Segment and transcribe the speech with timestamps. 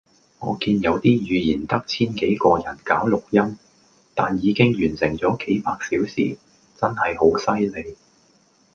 [0.39, 3.55] 我見有啲語言得千幾個人搞錄音，
[4.15, 6.39] 但已經完成咗幾百小時，
[6.75, 7.95] 真係好犀利